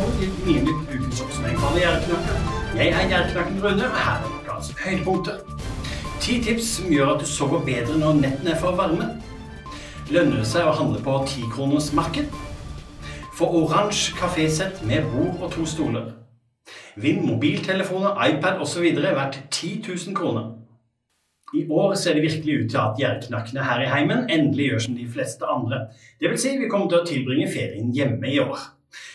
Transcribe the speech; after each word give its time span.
velkommen 0.00 0.20
til 0.20 0.46
nye 0.46 0.60
nytt 0.64 0.92
ukens 0.94 1.20
oppsummering 1.20 1.64
av 1.66 1.74
Gjerdeknakken. 1.76 2.44
Jeg 2.78 2.92
er 2.96 3.08
Gjerdeknakken 3.10 3.58
Rune, 3.64 3.88
og 3.88 3.98
her 4.00 4.22
er 4.22 4.36
ukas 4.36 4.70
høydepunkter. 4.80 5.40
Ti 6.20 6.36
tips 6.44 6.70
som 6.76 6.92
gjør 6.92 7.10
at 7.14 7.20
du 7.20 7.26
sover 7.28 7.64
bedre 7.66 7.98
når 8.00 8.20
nettene 8.20 8.54
er 8.54 8.60
for 8.62 8.78
varme. 8.78 9.10
Lønner 10.10 10.40
det 10.40 10.46
seg 10.48 10.68
å 10.68 10.76
handle 10.78 11.02
på 11.04 11.18
tikroners 11.28 11.90
marked? 11.96 12.32
Få 13.36 13.50
oransje 13.60 14.16
kafésett 14.16 14.80
med 14.88 15.04
bord 15.12 15.44
og 15.44 15.52
to 15.56 15.66
stoler. 15.68 16.08
Vinn 16.96 17.20
mobiltelefoner, 17.26 18.16
iPad 18.30 18.64
osv. 18.64 18.88
verdt 18.96 19.42
10 19.50 19.84
000 19.84 20.16
kroner. 20.16 20.50
I 21.54 21.66
år 21.68 21.94
ser 21.98 22.14
det 22.14 22.22
virkelig 22.22 22.58
ut 22.60 22.68
til 22.70 22.80
at 22.80 22.98
gjerdeknakkene 23.00 23.64
her 23.66 23.84
i 23.84 23.90
heimen 23.90 24.28
endelig 24.30 24.70
gjør 24.70 24.84
som 24.86 24.96
de 24.96 25.08
fleste 25.12 25.46
andre. 25.46 25.88
Vil 26.20 26.38
si, 26.38 26.56
vi 26.56 26.68
kommer 26.70 26.88
til 26.88 27.02
å 27.02 27.08
tilbringe 27.08 27.50
ferien 27.50 27.90
hjemme 27.92 28.30
i 28.30 28.38
år. 28.40 28.70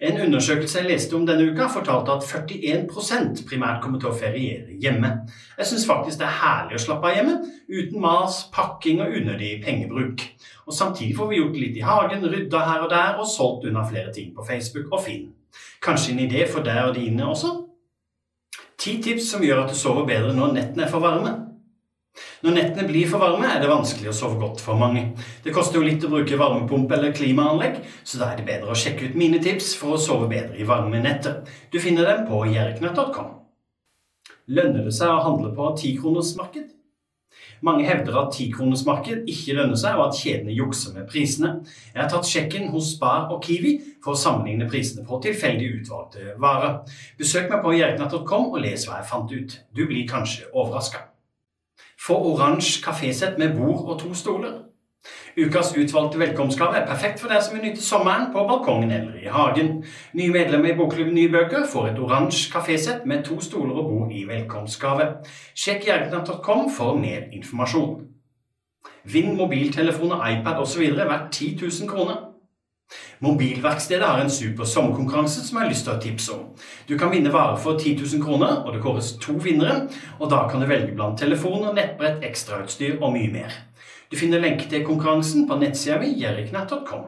En 0.00 0.20
undersøkelse 0.20 0.78
jeg 0.80 0.88
leste 0.90 1.16
om 1.16 1.24
denne 1.26 1.46
uka, 1.50 1.66
fortalte 1.72 2.14
at 2.14 2.26
41% 2.26 3.42
primært 3.48 3.80
kommer 3.82 4.00
til 4.02 4.10
å 4.10 4.16
feriere 4.16 4.76
hjemme. 4.82 5.12
Jeg 5.58 5.70
syns 5.70 5.86
faktisk 5.88 6.20
det 6.20 6.28
er 6.28 6.38
herlig 6.42 6.78
å 6.78 6.82
slappe 6.84 7.10
av 7.10 7.16
hjemme, 7.16 7.36
uten 7.70 8.02
mas, 8.02 8.42
pakking 8.54 9.00
og 9.04 9.16
unødig 9.16 9.56
pengebruk. 9.64 10.26
Og 10.66 10.74
Samtidig 10.74 11.16
får 11.16 11.30
vi 11.30 11.40
gjort 11.40 11.58
litt 11.62 11.80
i 11.80 11.86
hagen, 11.86 12.28
rydda 12.30 12.62
her 12.68 12.84
og 12.84 12.92
der 12.92 13.20
og 13.22 13.30
solgt 13.30 13.66
unna 13.70 13.86
flere 13.88 14.12
ting 14.14 14.34
på 14.36 14.44
Facebook 14.46 14.92
og 14.92 15.02
Finn. 15.06 15.30
Kanskje 15.82 16.12
en 16.12 16.24
idé 16.26 16.44
for 16.50 16.66
deg 16.66 16.90
og 16.90 16.94
dine 16.98 17.26
også? 17.26 17.54
Ti 18.76 18.98
tips 19.02 19.30
som 19.32 19.44
gjør 19.44 19.64
at 19.64 19.72
du 19.72 19.78
sover 19.78 20.04
bedre 20.06 20.34
når 20.36 20.52
nettene 20.54 20.84
er 20.84 20.92
for 20.92 21.02
varme. 21.02 21.32
Når 22.44 22.54
nettene 22.56 22.86
blir 22.88 23.08
for 23.10 23.22
varme, 23.22 23.48
er 23.48 23.60
det 23.62 23.70
vanskelig 23.70 24.10
å 24.12 24.16
sove 24.16 24.38
godt 24.40 24.62
for 24.64 24.78
mange. 24.80 25.08
Det 25.44 25.54
koster 25.56 25.80
jo 25.80 25.86
litt 25.86 26.04
å 26.04 26.12
bruke 26.12 26.38
varmepumpe 26.40 26.96
eller 26.96 27.16
klimaanlegg, 27.16 27.80
så 28.04 28.20
da 28.20 28.30
er 28.30 28.40
det 28.40 28.46
bedre 28.48 28.72
å 28.72 28.78
sjekke 28.78 29.10
ut 29.10 29.18
mine 29.18 29.40
tips 29.42 29.74
for 29.80 29.96
å 29.96 30.00
sove 30.00 30.28
bedre 30.32 30.56
i 30.60 30.68
varme 30.68 31.02
netter. 31.02 31.42
Du 31.72 31.80
finner 31.82 32.08
dem 32.08 32.24
på 32.28 32.44
jerknøtt.com. 32.52 33.34
Lønner 34.46 34.86
det 34.86 34.94
seg 34.94 35.10
å 35.10 35.22
handle 35.24 35.52
på 35.56 35.72
tikronersmarked? 35.82 36.72
Mange 37.64 37.86
hevder 37.88 38.18
at 38.20 38.34
tikronersmarked 38.36 39.28
ikke 39.32 39.56
lønner 39.56 39.78
seg, 39.80 39.96
og 39.96 40.10
at 40.10 40.20
kjedene 40.20 40.54
jukser 40.54 40.94
med 40.96 41.08
prisene. 41.10 41.52
Jeg 41.94 42.02
har 42.02 42.10
tatt 42.12 42.28
sjekken 42.28 42.68
hos 42.72 42.92
Spar 42.94 43.32
og 43.32 43.42
Kiwi 43.44 43.74
for 44.04 44.12
å 44.12 44.20
sammenligne 44.20 44.68
prisene 44.70 45.06
på 45.08 45.20
tilfeldig 45.24 45.72
utvalgte 45.80 46.36
varer. 46.42 46.78
Besøk 47.18 47.50
meg 47.50 47.64
på 47.64 47.74
gjerknatt.com 47.78 48.50
og 48.52 48.62
les 48.62 48.86
hva 48.86 49.00
jeg 49.00 49.10
fant 49.10 49.36
ut. 49.36 49.60
Du 49.72 49.86
blir 49.88 50.08
kanskje 50.08 50.50
overraska. 50.52 51.06
Få 52.00 52.16
oransje 52.32 52.82
kafésett 52.84 53.38
med 53.38 53.56
bord 53.56 53.88
og 53.88 54.00
to 54.00 54.14
stoler. 54.14 54.62
Ukas 55.36 55.76
utvalgte 55.76 56.18
velkomstgave 56.18 56.76
er 56.76 56.86
perfekt 56.86 57.20
for 57.20 57.30
deg 57.30 57.42
som 57.44 57.56
vil 57.56 57.66
nyte 57.66 57.82
sommeren 57.84 58.30
på 58.32 58.44
balkongen 58.48 58.90
eller 58.90 59.18
i 59.20 59.30
hagen. 59.30 59.84
Nye 60.16 60.32
medlemmer 60.32 60.72
i 60.72 60.76
Bokklubben 60.78 61.14
Nye 61.14 61.30
Bøker 61.32 61.66
får 61.72 61.90
et 61.90 62.00
oransje 62.00 62.50
kafésett 62.52 63.06
med 63.06 63.24
to 63.24 63.36
stoler 63.40 63.76
og 63.76 63.90
bord 63.90 64.12
i 64.12 64.24
velkomstgave. 64.28 65.10
Sjekk 65.54 65.86
jerknatt.com 65.88 66.70
for 66.76 66.96
mer 66.98 67.28
informasjon. 67.32 68.06
Vinn 69.04 69.36
mobiltelefoner, 69.36 70.24
iPad 70.32 70.62
osv. 70.64 70.88
verdt 70.96 71.32
10 71.32 71.58
000 71.62 71.90
kroner. 71.90 72.35
Mobilverkstedet 73.24 74.04
har 74.04 74.20
en 74.20 74.30
super 74.30 74.64
sommerkonkurranse 74.68 75.40
som 75.46 75.56
jeg 75.56 75.64
har 75.64 75.70
lyst 75.72 75.86
til 75.88 75.94
å 75.94 76.00
tipse 76.02 76.34
om. 76.34 76.46
Du 76.88 76.96
kan 77.00 77.12
vinne 77.12 77.32
varer 77.32 77.56
for 77.56 77.78
10 77.80 77.96
000 78.02 78.24
kroner, 78.24 78.62
og 78.64 78.74
det 78.74 78.82
kåres 78.84 79.14
to 79.22 79.38
vinnere. 79.40 79.88
og 80.20 80.30
Da 80.30 80.44
kan 80.50 80.60
du 80.60 80.68
velge 80.68 80.92
blant 80.94 81.18
telefoner, 81.18 81.72
nettbrett, 81.72 82.24
ekstrautstyr 82.28 82.98
og 83.00 83.14
mye 83.16 83.32
mer. 83.32 83.60
Du 84.10 84.16
finner 84.16 84.42
lenke 84.42 84.68
til 84.70 84.84
konkurransen 84.84 85.48
på 85.48 85.56
nettsida 85.58 85.98
mi 86.00 86.12
jerriknatt.com. 86.20 87.06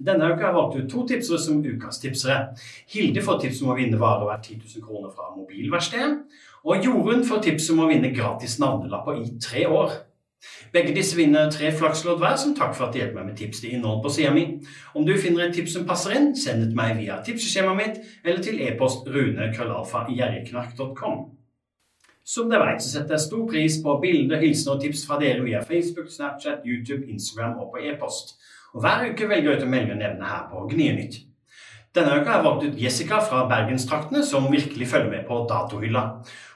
Denne 0.00 0.30
uka 0.30 0.46
har 0.46 0.48
jeg 0.48 0.56
valgt 0.56 0.76
ut 0.78 0.90
to 0.90 1.02
tipsere 1.08 1.38
som 1.38 1.58
ukas 1.60 1.98
tipsere. 2.00 2.54
Hilde 2.88 3.20
får 3.24 3.42
tips 3.42 3.60
om 3.62 3.74
å 3.74 3.76
vinne 3.76 3.98
varer 4.00 4.30
verdt 4.30 4.46
10 4.48 4.62
000 4.78 4.86
kroner 4.86 5.10
fra 5.12 5.34
Mobilverkstedet. 5.34 6.14
Og 6.64 6.86
Jorunn 6.86 7.26
får 7.26 7.42
tips 7.44 7.68
om 7.74 7.82
å 7.84 7.88
vinne 7.90 8.12
gratis 8.14 8.56
navnelapper 8.62 9.20
i 9.20 9.26
tre 9.42 9.66
år. 9.68 9.92
Begge 10.72 10.94
disse 10.96 11.16
vinner 11.18 11.50
tre 11.52 11.68
flakslodd 11.76 12.18
hver 12.22 12.36
som 12.40 12.54
takk 12.56 12.72
for 12.76 12.84
at 12.86 12.92
de 12.94 12.98
hjelper 13.02 13.18
meg 13.20 13.28
med 13.32 13.38
tips 13.40 13.58
til 13.60 13.72
innhold 13.76 14.00
på 14.04 14.10
sida 14.14 14.32
mi. 14.34 14.44
Om 14.96 15.02
du 15.06 15.12
finner 15.20 15.40
et 15.46 15.54
tips 15.56 15.72
som 15.76 15.88
passer 15.88 16.10
inn, 16.16 16.28
send 16.36 16.58
det 16.62 16.68
til 16.70 16.80
meg 16.80 16.90
via 17.00 17.14
tipseskjemaet 17.26 17.78
mitt 17.80 17.96
eller 18.24 18.42
til 18.44 18.56
e-post 18.64 19.00
runekrøllalfa.gjerriknark.com. 19.10 21.16
Som 22.30 22.44
dere 22.52 22.66
vet, 22.68 22.82
så 22.84 22.90
setter 22.92 23.12
jeg 23.16 23.26
stor 23.26 23.44
pris 23.48 23.74
på 23.82 23.90
bilder, 24.02 24.38
hilsener 24.44 24.74
og 24.76 24.82
tips 24.84 25.00
fra 25.08 25.16
dere 25.20 25.42
via 25.42 25.60
Facebook, 25.66 26.08
Snapchat, 26.12 26.60
YouTube, 26.68 27.04
Instagram 27.10 27.54
og 27.58 27.66
på 27.72 27.78
e-post. 27.90 28.26
Og 28.74 28.78
Hver 28.84 28.98
uke 29.10 29.24
velger 29.28 29.48
jeg 29.50 29.58
ut 29.58 29.66
å 29.66 29.72
melde 29.72 29.94
nevne 29.98 30.26
her 30.30 30.42
på 30.52 30.56
Gnienytt. 30.70 31.14
Denne 31.90 32.20
uka 32.20 32.30
har 32.30 32.36
jeg 32.38 32.46
valgt 32.46 32.64
ut 32.68 32.76
Jessica 32.78 33.16
fra 33.26 33.40
bergenstraktene, 33.50 34.20
som 34.22 34.44
virkelig 34.52 34.86
følger 34.92 35.10
med 35.10 35.24
på 35.26 35.40
datohylla. 35.50 36.02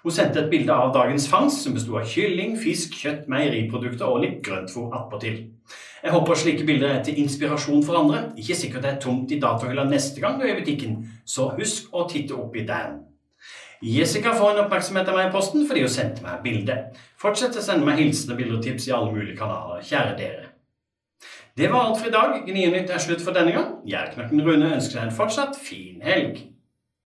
Hun 0.05 0.15
sendte 0.15 0.45
et 0.45 0.53
bilde 0.53 0.71
av 0.71 0.93
dagens 0.95 1.27
fangst, 1.27 1.65
som 1.65 1.75
besto 1.75 1.97
av 1.99 2.07
kylling, 2.07 2.55
fisk, 2.61 2.95
kjøtt, 3.01 3.25
meieriprodukter 3.33 4.07
og 4.07 4.23
litt 4.23 4.37
grøntfôr 4.47 4.95
attpåtil. 4.95 5.41
Jeg 6.05 6.15
håper 6.15 6.39
slike 6.39 6.69
bilder 6.69 6.93
er 6.93 7.03
til 7.03 7.19
inspirasjon 7.25 7.83
for 7.83 7.99
andre. 7.99 8.23
Ikke 8.39 8.55
sikkert 8.61 8.87
det 8.87 8.93
er 8.93 9.03
tomt 9.03 9.35
i 9.35 9.41
datohylla 9.43 9.89
neste 9.91 10.23
gang 10.23 10.39
du 10.39 10.47
er 10.47 10.55
i 10.55 10.61
butikken, 10.61 11.01
så 11.27 11.49
husk 11.59 11.91
å 11.91 12.07
titte 12.15 12.39
oppi 12.39 12.63
der. 12.69 12.95
Jessica 13.83 14.39
får 14.39 14.53
en 14.53 14.65
oppmerksomhet 14.69 15.11
av 15.11 15.19
meg 15.19 15.33
i 15.33 15.35
posten 15.35 15.67
fordi 15.67 15.83
hun 15.83 15.97
sendte 15.99 16.23
meg 16.23 16.45
bilde. 16.47 16.79
Fortsett 17.19 17.59
å 17.59 17.65
sende 17.65 17.89
meg 17.89 17.99
hilsener, 18.05 18.39
bilder 18.39 18.61
og 18.61 18.67
tips 18.69 18.87
i 18.87 18.95
alle 18.95 19.11
mulige 19.11 19.41
kanaler, 19.43 19.83
kjære 19.83 20.19
dere. 20.21 20.54
Det 21.57 21.69
var 21.73 21.85
alt 21.85 22.01
for 22.01 22.09
i 22.09 22.11
dag. 22.11 22.41
Gnienytt 22.47 22.91
er 22.91 22.99
slutt 22.99 23.23
for 23.23 23.37
denne 23.37 23.53
gang. 23.55 23.77
Gjerknakken 23.87 24.43
Rune, 24.43 24.73
ønsker 24.75 24.99
deg 24.99 25.07
en 25.07 25.15
fortsatt 25.15 25.55
fin 25.63 26.03
helg. 26.03 26.41